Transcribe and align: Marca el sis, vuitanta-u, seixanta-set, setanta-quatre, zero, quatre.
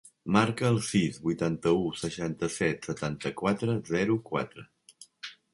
Marca 0.35 0.69
el 0.69 0.79
sis, 0.87 1.19
vuitanta-u, 1.25 1.83
seixanta-set, 2.05 2.89
setanta-quatre, 2.91 3.79
zero, 3.93 4.21
quatre. 4.33 4.67